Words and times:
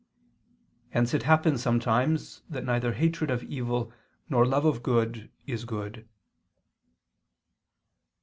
Hence 0.89 1.13
it 1.13 1.21
happens 1.29 1.61
sometimes 1.61 2.41
that 2.49 2.65
neither 2.65 2.93
hatred 2.93 3.29
of 3.29 3.43
evil 3.43 3.93
nor 4.29 4.47
love 4.47 4.65
of 4.65 4.81
good 4.81 5.29
is 5.45 5.63
good. 5.63 6.09